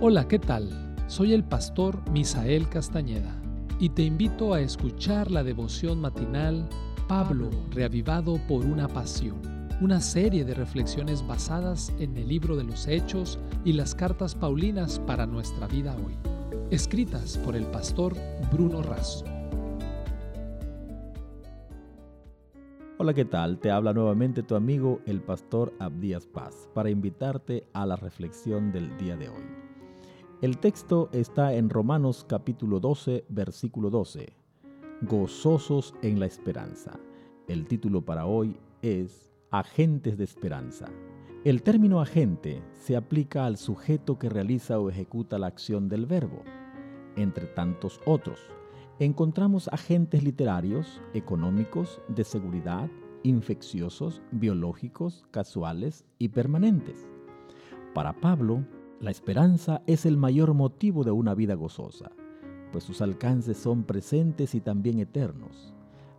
Hola, 0.00 0.26
¿qué 0.26 0.40
tal? 0.40 0.68
Soy 1.06 1.32
el 1.32 1.44
pastor 1.44 1.98
Misael 2.10 2.68
Castañeda 2.68 3.40
y 3.78 3.90
te 3.90 4.02
invito 4.02 4.52
a 4.52 4.60
escuchar 4.60 5.30
la 5.30 5.44
devoción 5.44 6.00
matinal 6.00 6.68
Pablo, 7.08 7.48
reavivado 7.70 8.38
por 8.48 8.66
una 8.66 8.88
pasión, 8.88 9.40
una 9.80 10.00
serie 10.00 10.44
de 10.44 10.52
reflexiones 10.52 11.24
basadas 11.26 11.92
en 12.00 12.16
el 12.16 12.28
libro 12.28 12.56
de 12.56 12.64
los 12.64 12.88
Hechos 12.88 13.38
y 13.64 13.72
las 13.72 13.94
cartas 13.94 14.34
Paulinas 14.34 14.98
para 14.98 15.26
nuestra 15.26 15.68
vida 15.68 15.96
hoy, 15.96 16.14
escritas 16.70 17.38
por 17.38 17.54
el 17.54 17.64
pastor 17.66 18.14
Bruno 18.52 18.82
Razo. 18.82 19.24
Hola, 22.98 23.14
¿qué 23.14 23.24
tal? 23.24 23.58
Te 23.58 23.70
habla 23.70 23.92
nuevamente 23.92 24.42
tu 24.42 24.56
amigo 24.56 25.00
el 25.06 25.20
pastor 25.20 25.72
Abdías 25.78 26.26
Paz 26.26 26.68
para 26.74 26.90
invitarte 26.90 27.68
a 27.72 27.86
la 27.86 27.96
reflexión 27.96 28.72
del 28.72 28.96
día 28.98 29.16
de 29.16 29.28
hoy. 29.28 29.64
El 30.42 30.58
texto 30.58 31.08
está 31.12 31.54
en 31.54 31.70
Romanos 31.70 32.26
capítulo 32.28 32.80
12, 32.80 33.24
versículo 33.28 33.88
12. 33.88 34.32
Gozosos 35.02 35.94
en 36.02 36.18
la 36.18 36.26
esperanza. 36.26 36.98
El 37.46 37.66
título 37.66 38.04
para 38.04 38.26
hoy 38.26 38.56
es 38.82 39.32
Agentes 39.52 40.18
de 40.18 40.24
esperanza. 40.24 40.88
El 41.44 41.62
término 41.62 42.00
agente 42.00 42.62
se 42.72 42.96
aplica 42.96 43.46
al 43.46 43.56
sujeto 43.56 44.18
que 44.18 44.28
realiza 44.28 44.80
o 44.80 44.90
ejecuta 44.90 45.38
la 45.38 45.46
acción 45.46 45.88
del 45.88 46.04
verbo. 46.04 46.42
Entre 47.16 47.46
tantos 47.46 48.00
otros, 48.04 48.40
encontramos 48.98 49.68
agentes 49.68 50.24
literarios, 50.24 51.00
económicos, 51.14 52.02
de 52.08 52.24
seguridad, 52.24 52.90
infecciosos, 53.22 54.20
biológicos, 54.32 55.26
casuales 55.30 56.04
y 56.18 56.30
permanentes. 56.30 57.06
Para 57.94 58.12
Pablo, 58.20 58.64
la 59.04 59.10
esperanza 59.10 59.82
es 59.86 60.06
el 60.06 60.16
mayor 60.16 60.54
motivo 60.54 61.04
de 61.04 61.10
una 61.10 61.34
vida 61.34 61.54
gozosa, 61.54 62.10
pues 62.72 62.84
sus 62.84 63.02
alcances 63.02 63.58
son 63.58 63.84
presentes 63.84 64.54
y 64.54 64.62
también 64.62 64.98
eternos. 64.98 65.74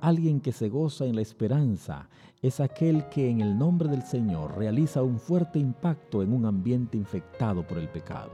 Alguien 0.00 0.40
que 0.40 0.52
se 0.52 0.68
goza 0.68 1.04
en 1.04 1.16
la 1.16 1.22
esperanza 1.22 2.08
es 2.40 2.60
aquel 2.60 3.08
que 3.08 3.28
en 3.28 3.40
el 3.40 3.58
nombre 3.58 3.88
del 3.88 4.02
Señor 4.02 4.56
realiza 4.56 5.02
un 5.02 5.18
fuerte 5.18 5.58
impacto 5.58 6.22
en 6.22 6.32
un 6.32 6.46
ambiente 6.46 6.96
infectado 6.96 7.66
por 7.66 7.78
el 7.78 7.88
pecado 7.88 8.30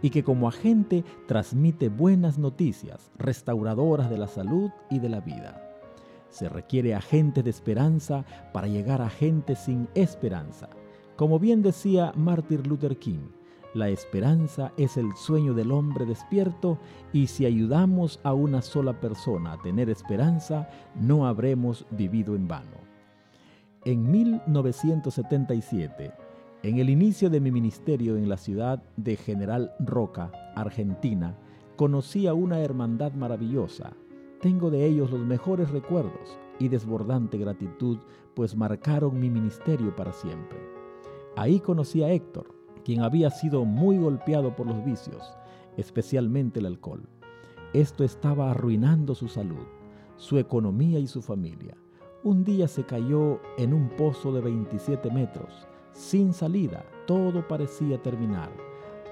y 0.00 0.10
que 0.10 0.22
como 0.22 0.46
agente 0.46 1.04
transmite 1.26 1.88
buenas 1.88 2.38
noticias 2.38 3.10
restauradoras 3.18 4.08
de 4.10 4.18
la 4.18 4.28
salud 4.28 4.70
y 4.90 5.00
de 5.00 5.08
la 5.08 5.20
vida. 5.20 5.60
Se 6.28 6.48
requiere 6.48 6.94
agente 6.94 7.42
de 7.42 7.50
esperanza 7.50 8.24
para 8.52 8.68
llegar 8.68 9.02
a 9.02 9.10
gente 9.10 9.56
sin 9.56 9.88
esperanza. 9.94 10.70
Como 11.16 11.40
bien 11.40 11.62
decía 11.62 12.12
Martin 12.16 12.62
Luther 12.62 12.96
King, 12.96 13.28
la 13.74 13.88
esperanza 13.88 14.72
es 14.76 14.96
el 14.96 15.14
sueño 15.16 15.54
del 15.54 15.72
hombre 15.72 16.04
despierto 16.04 16.78
y 17.12 17.28
si 17.28 17.46
ayudamos 17.46 18.20
a 18.22 18.34
una 18.34 18.60
sola 18.60 19.00
persona 19.00 19.54
a 19.54 19.62
tener 19.62 19.88
esperanza, 19.88 20.68
no 20.94 21.26
habremos 21.26 21.86
vivido 21.90 22.34
en 22.34 22.48
vano. 22.48 22.82
En 23.84 24.10
1977, 24.10 26.12
en 26.62 26.78
el 26.78 26.90
inicio 26.90 27.30
de 27.30 27.40
mi 27.40 27.50
ministerio 27.50 28.16
en 28.16 28.28
la 28.28 28.36
ciudad 28.36 28.82
de 28.96 29.16
General 29.16 29.72
Roca, 29.80 30.30
Argentina, 30.54 31.36
conocí 31.76 32.26
a 32.26 32.34
una 32.34 32.60
hermandad 32.60 33.14
maravillosa. 33.14 33.94
Tengo 34.40 34.70
de 34.70 34.86
ellos 34.86 35.10
los 35.10 35.20
mejores 35.20 35.70
recuerdos 35.70 36.38
y 36.58 36.68
desbordante 36.68 37.38
gratitud, 37.38 37.98
pues 38.34 38.54
marcaron 38.54 39.18
mi 39.18 39.30
ministerio 39.30 39.96
para 39.96 40.12
siempre. 40.12 40.58
Ahí 41.36 41.58
conocí 41.58 42.02
a 42.02 42.10
Héctor, 42.10 42.61
quien 42.84 43.02
había 43.02 43.30
sido 43.30 43.64
muy 43.64 43.98
golpeado 43.98 44.54
por 44.54 44.66
los 44.66 44.84
vicios, 44.84 45.34
especialmente 45.76 46.60
el 46.60 46.66
alcohol. 46.66 47.08
Esto 47.72 48.04
estaba 48.04 48.50
arruinando 48.50 49.14
su 49.14 49.28
salud, 49.28 49.66
su 50.16 50.38
economía 50.38 50.98
y 50.98 51.06
su 51.06 51.22
familia. 51.22 51.76
Un 52.24 52.44
día 52.44 52.68
se 52.68 52.84
cayó 52.84 53.40
en 53.58 53.72
un 53.72 53.88
pozo 53.90 54.32
de 54.32 54.40
27 54.40 55.10
metros, 55.10 55.66
sin 55.92 56.32
salida, 56.32 56.84
todo 57.06 57.46
parecía 57.46 58.00
terminar. 58.02 58.50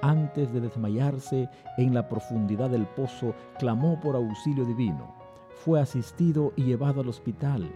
Antes 0.02 0.52
de 0.52 0.60
desmayarse 0.60 1.48
en 1.76 1.92
la 1.92 2.08
profundidad 2.08 2.70
del 2.70 2.86
pozo, 2.86 3.34
clamó 3.58 4.00
por 4.00 4.16
auxilio 4.16 4.64
divino. 4.64 5.14
Fue 5.50 5.78
asistido 5.80 6.52
y 6.56 6.64
llevado 6.64 7.02
al 7.02 7.08
hospital. 7.08 7.70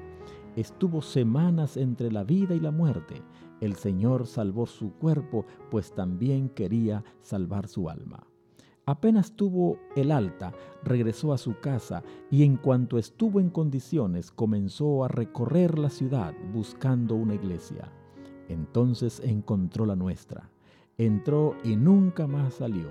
Estuvo 0.57 1.03
semanas 1.03 1.77
entre 1.77 2.13
la 2.13 2.25
vida 2.25 2.55
y 2.55 2.61
la 2.61 2.71
muerte, 2.71 3.23
el 3.61 3.77
Señor 3.77 4.27
salvó 4.27 4.67
su 4.67 4.93
cuerpo, 4.93 5.47
pues 5.71 5.95
también 5.95 6.49
quería 6.49 7.03
salvar 7.23 7.67
su 7.67 7.89
alma. 7.89 8.27
Apenas 8.87 9.33
tuvo 9.33 9.79
el 9.97 10.13
alta, 10.13 10.53
regresó 10.83 11.33
a 11.33 11.39
su 11.39 11.59
casa 11.59 12.03
y 12.31 12.43
en 12.43 12.57
cuanto 12.57 12.99
estuvo 12.99 13.41
en 13.41 13.49
condiciones 13.49 14.31
comenzó 14.31 15.05
a 15.05 15.09
recorrer 15.09 15.79
la 15.79 15.89
ciudad 15.89 16.35
buscando 16.53 17.15
una 17.15 17.35
iglesia. 17.35 17.91
Entonces 18.49 19.21
encontró 19.25 19.87
la 19.87 19.97
nuestra. 19.97 20.51
Entró 20.99 21.57
y 21.65 21.77
nunca 21.77 22.27
más 22.27 22.55
salió. 22.55 22.91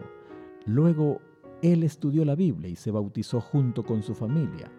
Luego 0.66 1.22
él 1.62 1.84
estudió 1.84 2.26
la 2.26 2.36
Biblia 2.36 2.70
y 2.70 2.76
se 2.76 2.90
bautizó 2.90 3.40
junto 3.40 3.86
con 3.86 4.02
su 4.02 4.16
familia. 4.16 4.72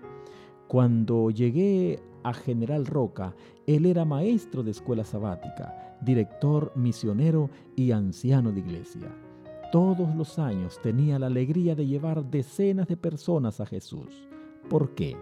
Cuando 0.69 1.31
llegué 1.31 2.03
a 2.23 2.33
General 2.33 2.87
Roca, 2.87 3.35
él 3.67 3.87
era 3.87 4.05
maestro 4.05 4.63
de 4.63 4.71
escuela 4.71 5.05
sabática, 5.05 5.97
director 6.01 6.73
misionero 6.75 7.51
y 7.77 7.93
anciano 7.93 8.51
de 8.51 8.61
iglesia. 8.61 9.15
Todos 9.71 10.15
los 10.17 10.39
años 10.39 10.81
tenía 10.83 11.19
la 11.19 11.27
alegría 11.27 11.75
de 11.75 11.87
llevar 11.87 12.25
decenas 12.25 12.89
de 12.89 12.97
personas 12.97 13.61
a 13.61 13.67
Jesús. 13.67 14.29
¿Por 14.71 14.95
qué? 14.95 15.17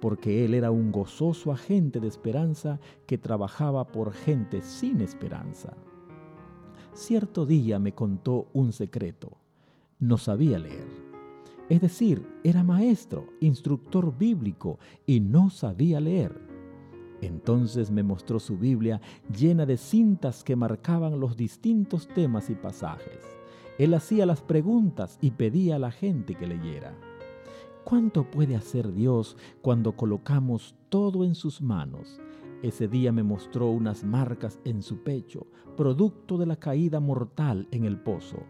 Porque 0.00 0.44
él 0.44 0.54
era 0.54 0.70
un 0.70 0.92
gozoso 0.92 1.52
agente 1.52 1.98
de 1.98 2.08
esperanza 2.08 2.78
que 3.06 3.16
trabajaba 3.16 3.86
por 3.86 4.12
gente 4.12 4.60
sin 4.60 5.00
esperanza. 5.00 5.74
Cierto 6.92 7.46
día 7.46 7.78
me 7.78 7.94
contó 7.94 8.48
un 8.52 8.72
secreto. 8.72 9.38
No 9.98 10.18
sabía 10.18 10.58
leer 10.58 11.05
es 11.68 11.80
decir, 11.80 12.24
era 12.44 12.62
maestro, 12.62 13.26
instructor 13.40 14.16
bíblico 14.16 14.78
y 15.04 15.20
no 15.20 15.50
sabía 15.50 16.00
leer. 16.00 16.40
Entonces 17.20 17.90
me 17.90 18.04
mostró 18.04 18.38
su 18.38 18.56
Biblia 18.56 19.00
llena 19.36 19.66
de 19.66 19.76
cintas 19.76 20.44
que 20.44 20.54
marcaban 20.54 21.18
los 21.18 21.36
distintos 21.36 22.06
temas 22.08 22.50
y 22.50 22.54
pasajes. 22.54 23.20
Él 23.78 23.94
hacía 23.94 24.26
las 24.26 24.42
preguntas 24.42 25.18
y 25.20 25.32
pedía 25.32 25.76
a 25.76 25.80
la 25.80 25.90
gente 25.90 26.34
que 26.36 26.46
leyera. 26.46 26.94
¿Cuánto 27.84 28.30
puede 28.30 28.54
hacer 28.54 28.92
Dios 28.92 29.36
cuando 29.60 29.96
colocamos 29.96 30.76
todo 30.88 31.24
en 31.24 31.34
sus 31.34 31.60
manos? 31.60 32.20
Ese 32.62 32.86
día 32.86 33.12
me 33.12 33.22
mostró 33.22 33.68
unas 33.70 34.04
marcas 34.04 34.60
en 34.64 34.82
su 34.82 35.02
pecho, 35.02 35.46
producto 35.76 36.38
de 36.38 36.46
la 36.46 36.56
caída 36.56 37.00
mortal 37.00 37.66
en 37.70 37.84
el 37.84 37.98
pozo 37.98 38.44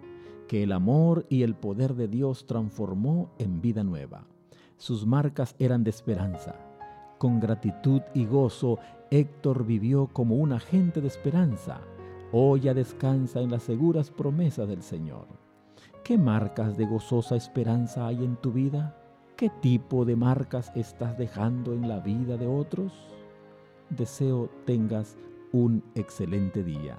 que 0.46 0.62
el 0.62 0.72
amor 0.72 1.26
y 1.28 1.42
el 1.42 1.54
poder 1.54 1.94
de 1.94 2.08
Dios 2.08 2.46
transformó 2.46 3.30
en 3.38 3.60
vida 3.60 3.84
nueva. 3.84 4.26
Sus 4.76 5.06
marcas 5.06 5.54
eran 5.58 5.84
de 5.84 5.90
esperanza. 5.90 6.54
Con 7.18 7.40
gratitud 7.40 8.02
y 8.14 8.26
gozo, 8.26 8.78
Héctor 9.10 9.64
vivió 9.64 10.08
como 10.12 10.36
un 10.36 10.52
agente 10.52 11.00
de 11.00 11.08
esperanza. 11.08 11.80
Hoy 12.32 12.60
ya 12.60 12.74
descansa 12.74 13.40
en 13.40 13.50
las 13.50 13.62
seguras 13.62 14.10
promesas 14.10 14.68
del 14.68 14.82
Señor. 14.82 15.26
¿Qué 16.04 16.18
marcas 16.18 16.76
de 16.76 16.86
gozosa 16.86 17.36
esperanza 17.36 18.06
hay 18.06 18.22
en 18.22 18.36
tu 18.36 18.52
vida? 18.52 18.96
¿Qué 19.36 19.50
tipo 19.60 20.04
de 20.04 20.16
marcas 20.16 20.72
estás 20.74 21.16
dejando 21.18 21.72
en 21.72 21.88
la 21.88 22.00
vida 22.00 22.36
de 22.36 22.46
otros? 22.46 22.92
Deseo 23.90 24.50
tengas 24.64 25.16
un 25.52 25.82
excelente 25.94 26.62
día. 26.62 26.98